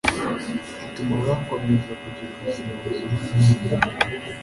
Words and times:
ituma 0.85 1.15
bakomeza 1.27 1.91
kugira 2.01 2.31
ubuzima 2.35 2.71
buzira 2.81 3.03
umuze 3.15 3.53